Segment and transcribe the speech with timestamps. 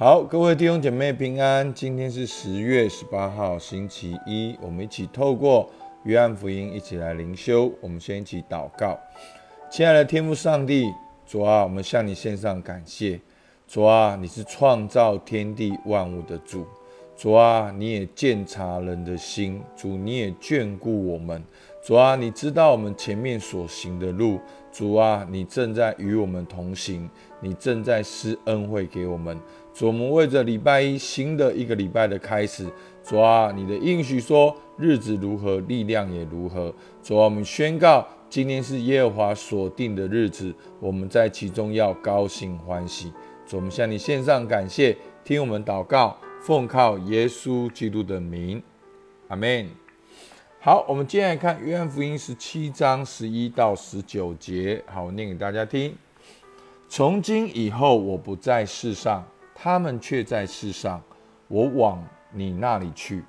[0.00, 1.74] 好，各位弟兄姐妹平安。
[1.74, 5.68] 今天是十月十八号，星期一，我们一起透过
[6.04, 7.70] 约翰福音一起来灵修。
[7.82, 8.98] 我们先一起祷告，
[9.70, 10.90] 亲爱的天父上帝，
[11.26, 13.20] 主啊，我们向你献上感谢。
[13.68, 16.64] 主啊，你是创造天地万物的主。
[17.14, 21.44] 主啊，你也鉴察人的心，主你也眷顾我们。
[21.84, 24.40] 主啊，你知道我们前面所行的路。
[24.72, 27.06] 主啊，你正在与我们同行，
[27.40, 29.38] 你正在施恩惠给我们。
[29.80, 32.70] 主，我们为着礼拜一新的一个礼拜的开始，
[33.02, 36.70] 主啊，你的应许说日子如何，力量也如何。
[37.02, 43.10] 主啊，我们宣告今天是耶和华所定的日子，我们在其中要高兴欢喜。
[43.46, 48.62] 主，我们向你献上感谢，听我们祷告，奉靠耶稣基督的名，
[49.28, 49.66] 阿门。
[50.60, 55.94] 好，我们接下来看约翰福音十七章十一到十九节，好，我念给大家听。
[56.86, 59.24] 从今以后，我不在世上。
[59.62, 61.02] 他们却在世上，
[61.46, 63.22] 我往你那里去，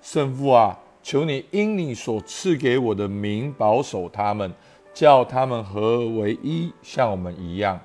[0.00, 4.52] 圣父啊，求你因你所赐给我的名保守他们，
[4.92, 7.78] 叫他们合为一，像我们一样。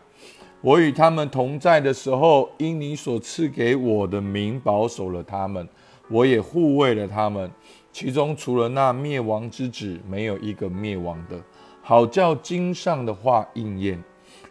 [0.61, 5.69] 我与他们同在的时候，因你所赐给我的名保守了他们，
[6.09, 7.51] 我也护卫了他们。
[7.91, 11.39] 其中除了那灭亡之子，没有一个灭亡的，
[11.83, 14.03] 好叫经上的话应验。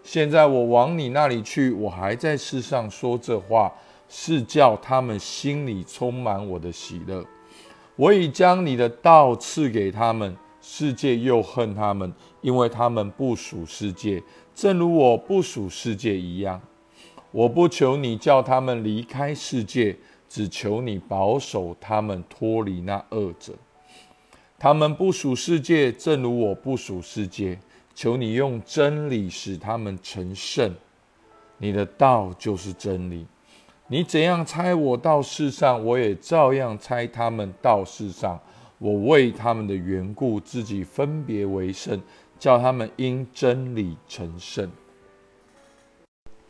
[0.02, 3.72] 现在我往你那里去，我还在世上说这话，
[4.08, 7.24] 是叫他们心里充满我的喜乐。
[7.96, 14.22] 我已将你的道赐给他们，世界又恨他们，因为他们不属世界，
[14.54, 16.60] 正如我不属世界一样。
[17.30, 19.96] 我不求你叫他们离开世界，
[20.28, 23.52] 只求你保守他们脱离那恶者。
[24.58, 27.58] 他们不属世界，正如我不属世界。
[27.94, 30.74] 求你用真理使他们成圣，
[31.58, 33.26] 你的道就是真理。
[33.88, 38.40] 你怎样猜我到世上，我也照样猜他们到世上。
[38.78, 42.00] 我为他们的缘故，自己分别为圣，
[42.38, 44.70] 叫他们因真理成圣。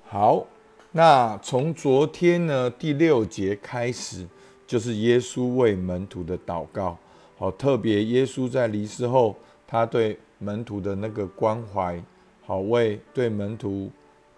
[0.04, 0.46] 好，
[0.92, 4.26] 那从昨天呢第六节开始，
[4.66, 6.96] 就是耶稣为门徒的祷告。
[7.36, 9.34] 好，特别耶稣在离世后，
[9.66, 10.16] 他对。
[10.42, 12.02] 门徒的那个关怀，
[12.44, 13.90] 好为对门徒，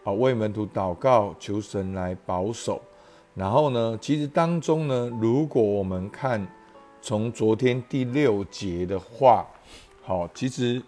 [0.03, 2.81] 好为门徒祷告，求神来保守。
[3.35, 6.47] 然后呢，其实当中呢，如果我们看
[7.01, 9.47] 从昨天第六节的话，
[10.03, 10.81] 好，其实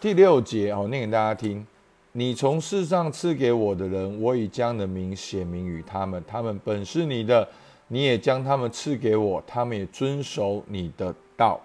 [0.00, 1.64] 第六节好念给大家听。
[2.12, 7.46] 你从世上赐给我的人，我已将的名写明于他们，他们本是你的，
[7.88, 11.60] 你也将他们赐给我，他们也遵守你的道。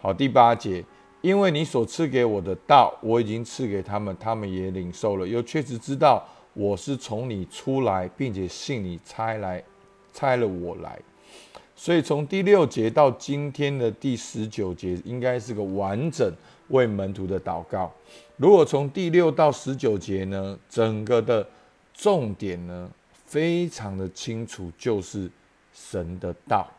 [0.00, 0.84] 好，第八节。
[1.26, 9.60] 因为你所赐给我的道，我已经赐给他们，他们也领受了，又确实知道我是从你出来，并且信你差来，
[10.14, 10.96] 差了我来。
[11.74, 16.32] 所以从第六节到今天的第十九节，应该是个完整
[16.68, 17.92] 为门徒的祷告。
[18.36, 21.44] 如果从第六到十九节呢，整个的
[21.92, 22.88] 重点呢，
[23.24, 25.28] 非常的清楚，就是
[25.74, 26.70] 神的道。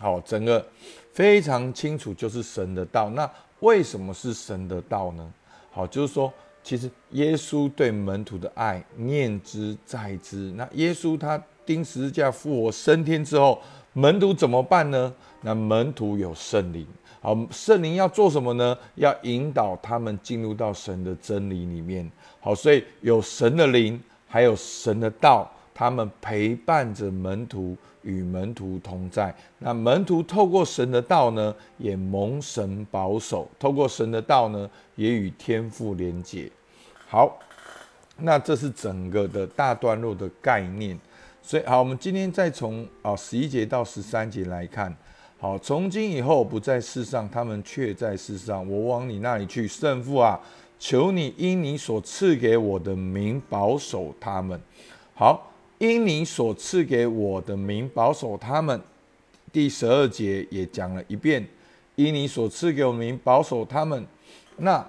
[0.00, 0.66] 好，整个
[1.12, 3.08] 非常清楚，就是神的道。
[3.10, 3.30] 那
[3.62, 5.32] 为什么是神的道呢？
[5.70, 10.52] 好，就是说，其实耶稣对门徒的爱念之在之。
[10.56, 13.60] 那耶稣他钉十字架复活升天之后，
[13.92, 15.14] 门徒怎么办呢？
[15.42, 16.86] 那门徒有圣灵，
[17.20, 18.76] 好，圣灵要做什么呢？
[18.96, 22.10] 要引导他们进入到神的真理里面。
[22.40, 27.76] 好，所以有神的灵，还有神的道，他们陪伴着门徒。
[28.02, 36.50] 与门徒同在，那门徒透过神的道呢，也蒙神保守；透过神的道呢，也与天父连结。
[37.08, 37.38] 好，
[38.18, 40.98] 那这是整个的大段落的概念。
[41.42, 44.94] 所以，好，我们今天再从啊十一节到十三节来看。
[45.38, 48.68] 好，从今以后不在世上，他们却在世上。
[48.70, 50.40] 我往你那里去，圣父啊，
[50.78, 54.60] 求你因你所赐给我的名保守他们。
[55.14, 55.51] 好。
[55.82, 58.80] 因你所赐给我的名保守他们，
[59.52, 61.44] 第十二节也讲了一遍。
[61.96, 64.06] 因你所赐给我名保守他们，
[64.58, 64.88] 那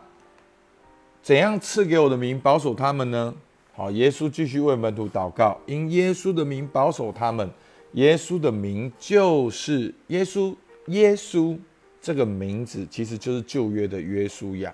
[1.23, 3.33] 怎样赐给我的名保守他们呢？
[3.73, 7.50] 好，耶稣继续为门徒祷告，因耶稣的名保守他们。
[7.94, 10.56] 耶稣的名就是耶稣，
[10.89, 11.57] 耶稣
[12.00, 14.71] 这个名字其实就是旧约的约书亚。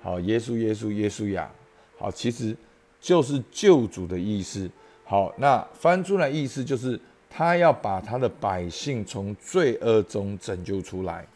[0.00, 1.50] 好，耶稣，耶稣，耶稣亚，
[1.98, 2.56] 好，其实
[3.02, 4.68] 就是救主的意思。
[5.10, 7.00] 好，那翻出来意思就是
[7.30, 11.26] 他要把他的百姓从罪恶中拯救出来。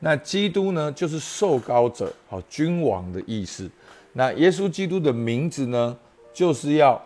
[0.00, 3.70] 那基督呢，就是受膏者，好君王的意思。
[4.14, 5.96] 那耶稣基督的名字呢，
[6.34, 7.00] 就是要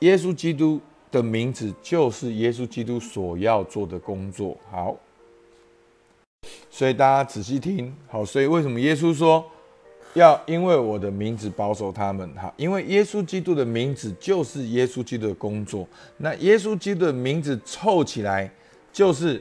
[0.00, 0.78] 耶稣基督
[1.10, 4.54] 的名字就是耶稣基督所要做的工作。
[4.70, 4.94] 好，
[6.70, 8.22] 所以大家仔细听好。
[8.22, 9.42] 所以为什么耶稣说
[10.14, 12.28] 要因为我的名字保守他们？
[12.34, 15.86] 哈，因为耶稣基督的名字就是耶稣基督的工作。
[16.16, 18.50] 那耶稣基督的名字凑起来，
[18.92, 19.40] 就是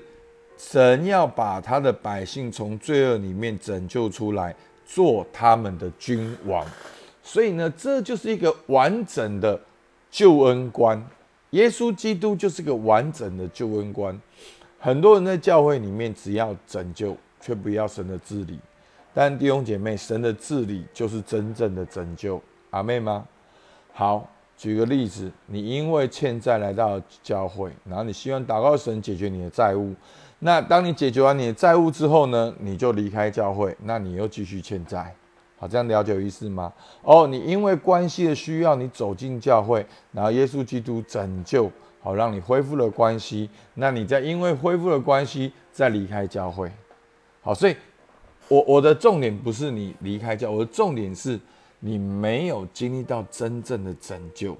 [0.57, 4.55] 神要把他的百姓从罪恶里面拯救出来，
[4.85, 6.65] 做他们的君王。
[7.23, 9.59] 所以呢，这就是一个完整的
[10.11, 11.03] 救恩观。
[11.51, 14.19] 耶稣基督就是个完整的救恩观。
[14.77, 18.59] 很多人在教会里面只要拯救，却不要神的治理。
[19.21, 22.41] 但弟兄姐妹，神的治理就是真正的拯救。
[22.69, 23.27] 阿妹吗？
[23.91, 24.25] 好，
[24.55, 29.93] 举个例子，你因为欠债来到教会，然后你希望祷告神解决你的债务。
[30.39, 35.13] 那当你解决完你的债务之后呢，你就离开教会，那你又继续欠债。
[35.57, 36.71] 好，这样了解有意思吗？
[37.01, 41.69] 哦，你因为关系的需要，你走进教会，然后耶稣基督拯救，
[42.01, 43.49] 好让你恢复了关系。
[43.73, 46.71] 那你再因为恢复了关系，再离开教会。
[47.41, 47.75] 好，所以，
[48.49, 51.39] 我我的重点不是你离开教，我的重点是
[51.79, 54.57] 你没有经历到真正的拯救。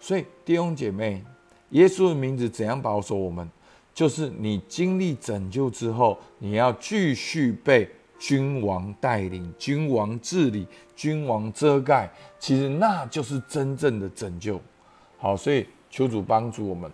[0.00, 1.22] 所以弟兄姐妹，
[1.70, 3.48] 耶稣的名字怎样保守我们？
[3.94, 7.88] 就是你经历拯救之后，你要继续被。
[8.18, 10.66] 君王带领，君王治理，
[10.96, 14.58] 君王遮盖，其实那就是真正的拯救。
[15.18, 16.90] 好，所以求主帮助我们。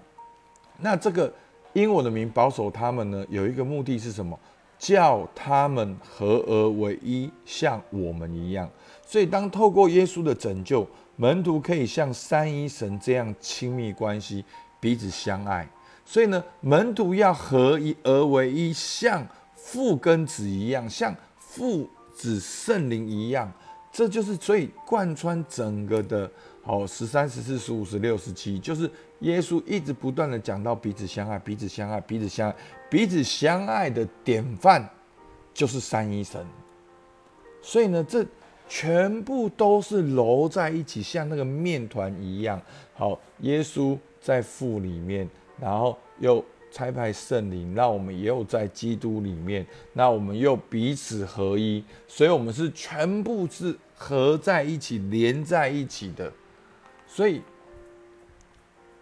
[0.80, 1.32] 那这个
[1.74, 4.36] 因我的名保守他们呢，有一个目的是什么？
[4.82, 8.68] 叫他们合而为一，像我们一样。
[9.06, 10.84] 所以当透过耶稣的拯救，
[11.14, 14.44] 门徒可以像三一神这样亲密关系，
[14.80, 15.68] 彼此相爱。
[16.04, 19.24] 所以呢，门徒要合一而为一，像。
[19.64, 23.50] 父跟子一样，像父子圣灵一样，
[23.92, 26.28] 这就是所以贯穿整个的。
[26.64, 28.90] 好，十三、十四、十五、十六、十七，就是
[29.20, 32.56] 耶稣一直不断的讲到彼此相爱，彼此相爱，彼此相爱，
[32.92, 34.86] 彼此相爱的典范
[35.54, 36.46] 就是三一神。
[37.62, 38.22] 所以呢，这
[38.68, 42.60] 全部都是揉在一起，像那个面团一样。
[42.92, 45.26] 好，耶稣在父里面，
[45.58, 46.44] 然后又。
[46.74, 56.32] 差派圣灵，那我们也有在基督里面，那我们又彼此合一，所以我们是全部是合在一起、连在一起的。
[57.06, 57.42] 所以，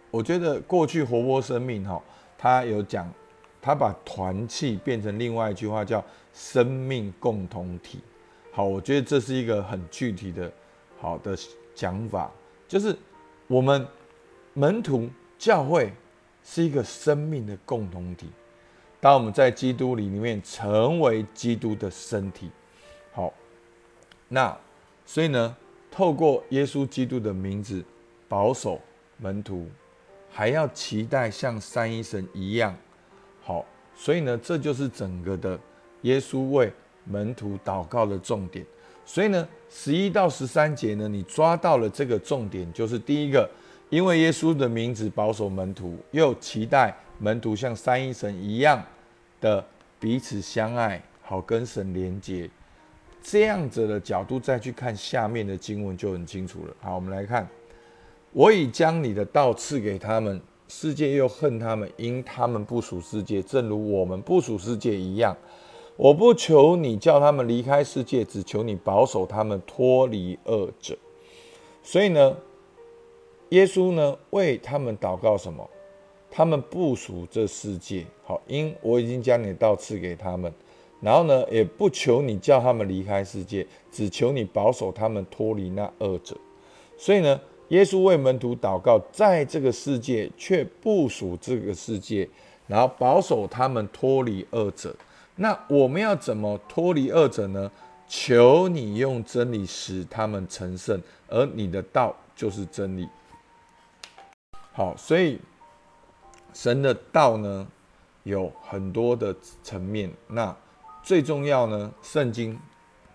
[0.09, 2.03] 我觉得过去活泼生命哈，
[2.37, 3.09] 他有讲，
[3.61, 6.03] 他把团契变成另外一句话叫
[6.33, 7.99] 生命共同体。
[8.51, 10.51] 好，我觉得这是一个很具体的
[10.99, 11.37] 好的
[11.75, 12.31] 讲法，
[12.67, 12.95] 就是
[13.47, 13.87] 我们
[14.53, 15.93] 门徒教会。
[16.43, 18.27] 是一个生命的共同体。
[18.99, 22.49] 当我们在基督里里面成为基督的身体，
[23.13, 23.31] 好，
[24.27, 24.57] 那
[25.05, 25.55] 所以呢，
[25.91, 27.85] 透过耶稣基督的名字
[28.27, 28.81] 保守
[29.17, 29.69] 门徒，
[30.31, 32.75] 还要期待像三一神一样
[33.41, 33.65] 好。
[33.95, 35.59] 所以呢，这就是整个的
[36.01, 36.71] 耶稣为
[37.05, 38.65] 门徒祷告的重点。
[39.05, 43.49] 所以呢，十一到十三节呢，你抓到了这个重点，就是第一个。
[43.89, 48.81] 因为耶稣的名字保守门徒，又期待门徒像三一神一样
[49.41, 49.61] 的
[49.99, 52.49] 彼此相爱，好跟神连接。
[53.21, 56.73] 这样子的角度再去看下面的经文就很清楚了。
[56.79, 57.45] 好，我们来看：
[58.31, 60.41] 我已将你的道赐给他们，
[60.73, 65.35] 世界又恨他们，因他们不属世界，正如我们不属世界一样。
[65.97, 70.97] 我不求你叫他们离开世界，只求你保守他们脱离恶者。
[71.83, 72.37] 所以呢？
[73.49, 75.69] 耶稣呢为他们祷告什么？
[76.31, 80.51] 他们不属这世界，好，因我已经将你的道赐给他们，
[81.01, 86.37] 然后呢，也不求你叫他们离开世界，只求你保守他们脱离那恶者。
[86.97, 92.27] 所以呢，耶稣为门徒祷告，在这个世界却不属这个世界，
[92.67, 94.93] 然后保守他们脱离二者。
[95.37, 97.71] 那我们要怎么脱离二者呢？
[98.09, 103.07] 求你用真理使他们成圣，而你的道就是真理。
[104.73, 105.39] 好，所以
[106.53, 107.65] 神的道呢
[108.23, 110.11] 有很多的层面。
[110.27, 110.53] 那
[111.01, 112.59] 最重要呢，圣经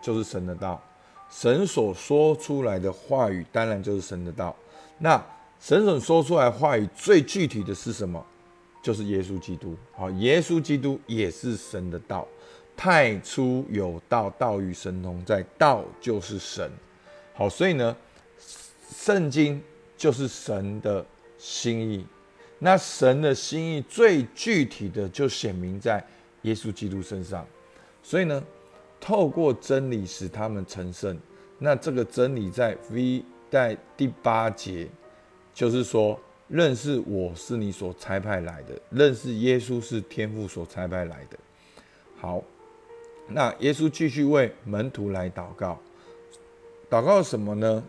[0.01, 0.81] 就是神的道，
[1.31, 4.55] 神所说出来的话语当然就是神的道。
[4.99, 5.23] 那
[5.61, 8.25] 神所说出来话语最具体的是什么？
[8.83, 9.77] 就是耶稣基督。
[9.93, 12.27] 好，耶稣基督也是神的道。
[12.77, 16.71] 太初有道，道与神同在，道就是神。
[17.35, 17.97] 好，所以呢，
[18.95, 19.63] 圣经
[19.97, 21.05] 就是神的。
[21.39, 22.05] 心意，
[22.61, 26.03] 那神的心意最具体的就显明在
[26.43, 27.47] 耶稣基督身上，
[28.03, 28.43] 所以呢，
[29.01, 31.19] 透过真理使他们成圣。
[31.59, 34.89] 那这个真理在 V 在第八节，
[35.55, 41.39] 就是说认识我是你所差派来的，认识耶稣是天父所差派来的。
[42.19, 42.43] 好，
[43.29, 45.79] 那耶稣继续为门徒来祷告，
[46.91, 47.83] 祷告什么呢？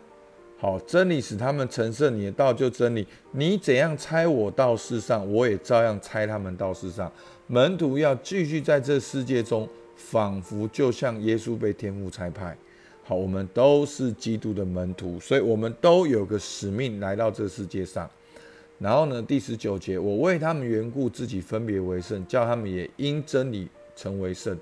[0.59, 3.05] 好，真理使他们成圣，你的道就真理。
[3.31, 7.11] 你怎样猜我到世上，我也照样猜他们到世上。
[7.45, 12.55] 门徒要继续在这世界中，仿佛就像耶稣被天父差派。
[13.03, 18.09] 好，我们都是基督的门徒，所以我们都有个使命来到这世界上。
[18.79, 24.55] 然后呢，第十九节，我为他们缘故，自己分别为圣，叫他们也因真理成为圣。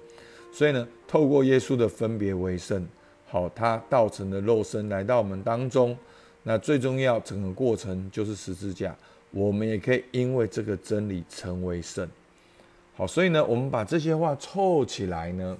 [0.53, 2.87] 所以呢，透过耶稣的分别为圣。
[3.27, 5.97] 好，他道成的肉身来到我们当中，
[6.43, 8.95] 那最重要整个过程就是十字架，
[9.31, 12.07] 我们也可以因为这个真理成为圣。
[12.97, 15.57] 好，所以呢，我们把这些话凑起来呢，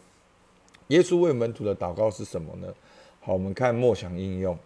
[0.87, 2.73] 耶稣为门徒的祷告是什么呢？
[3.19, 4.57] 好，我们看默想应用，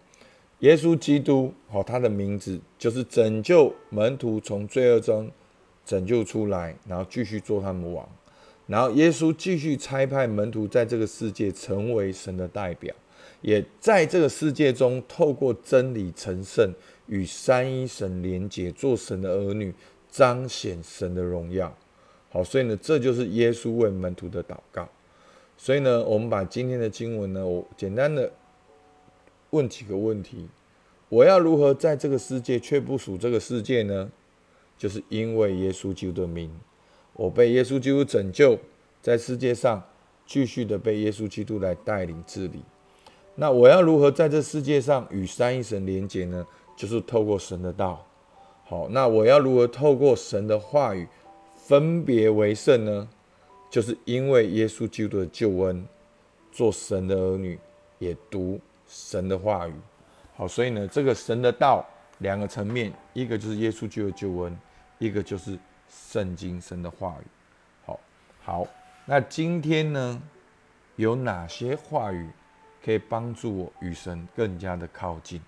[0.60, 5.28] 耶稣基督，好，他的名字就是拯救门徒从罪恶中
[5.84, 8.08] 拯救出来，然后继续做他们王。
[8.68, 12.94] 然后耶稣继续差派门徒在这个世界成为神的代表，
[13.40, 16.72] 也在这个世界中透过真理成圣，
[17.08, 19.74] 与三一神连结，做神的儿女，
[20.08, 21.74] 彰显神的荣耀。
[22.30, 24.88] 好，所以呢，这就是耶稣为门徒的祷告。
[25.56, 28.32] 所以呢，我们把今天的经文呢，我简单的
[29.50, 30.48] 问几个问题：
[31.08, 34.10] 我要如何在这个世界却不属这个世界呢？
[34.78, 36.50] 就是因为耶稣基督的名。
[37.12, 38.58] 我被耶稣基督拯救，
[39.02, 39.82] 在世界上
[40.24, 42.62] 继续的被耶稣基督来带领治理。
[43.34, 46.46] 那我要如何在这世界上与三一神连结呢？
[46.76, 48.06] 就是透过神的道。
[48.64, 51.06] 好，那我要如何透过神的话语
[51.70, 53.08] 分别为圣呢？
[53.70, 55.86] 就是因为耶稣基督的救恩，
[56.50, 57.56] 做神的儿女，
[58.00, 58.58] 也读
[58.88, 59.74] 神的话语。
[60.34, 61.86] 好，所以呢，这个神的道
[62.18, 64.58] 两个层面，一个就是耶稣基督的救恩，
[64.98, 65.56] 一个就是。
[65.92, 67.26] 圣经神的话语，
[67.84, 68.00] 好，
[68.44, 68.66] 好，
[69.04, 70.22] 那今天呢，
[70.94, 72.30] 有哪些话语
[72.84, 75.40] 可以帮助我与神更加的靠近，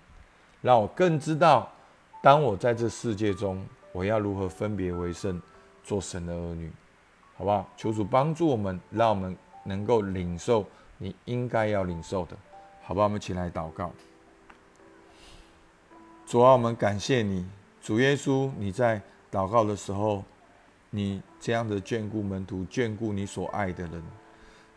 [0.61, 1.73] 让我更知道，
[2.21, 5.41] 当我在这世界中，我要如何分别为圣，
[5.83, 6.71] 做神的儿女，
[7.37, 7.69] 好不好？
[7.77, 10.65] 求主帮助我们，让我们能够领受
[10.99, 12.37] 你应该要领受的，
[12.83, 13.05] 好不好？
[13.05, 13.91] 我们起来祷告。
[16.27, 17.47] 主啊，我们感谢你，
[17.81, 20.25] 主耶稣，你在祷告的时候。
[20.95, 24.03] 你这样的眷顾门徒，眷顾你所爱的人，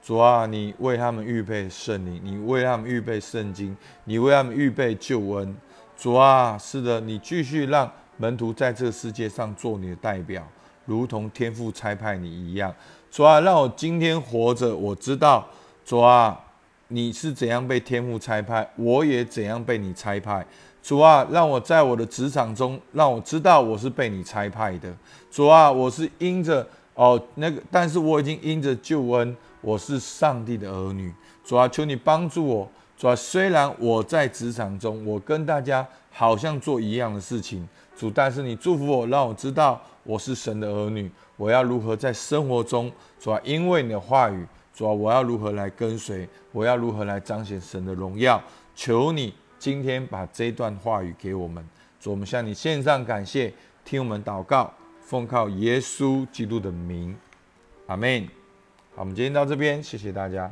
[0.02, 5.54] 主啊，你为他们预备圣灵，你为他们预备圣经，你为他们预备救恩，
[5.98, 10.48] 主啊，是的，你继续让门徒在这个世界上做你的代表，
[10.86, 12.74] 如同天父差派你一样，
[13.12, 15.46] 主啊，让我今天活着，我知道，
[15.86, 16.40] 主啊，
[16.90, 20.46] 你是怎样被天父差派，我也怎样被你差派。
[20.84, 24.94] 主啊，让我在我的职场中，让我知道我是被你差派的。
[25.32, 31.12] 主啊，我是因着哦那个，但是我已经因着救恩，我是上帝的儿女。
[31.44, 32.70] 主啊，求你帮助我。
[32.96, 41.12] 主啊，虽然我在职场中，我跟大家好像做一样的事情，主，但是你祝福我，让我知道我是神的儿女。
[41.36, 48.42] 我要如何在生活中，主啊，因为你的话语，主啊，我要如何来跟随，我要如何来彰显神的荣耀？
[48.74, 49.34] 求你。
[49.58, 51.68] 今天把这段话语给我们，
[52.00, 53.52] 主，我们向你献上感谢，
[53.84, 54.72] 听我们祷告，
[55.02, 57.18] 奉靠耶稣基督的名，
[57.88, 58.28] 阿门。
[58.94, 60.52] 好，我们今天到这边，谢谢大家。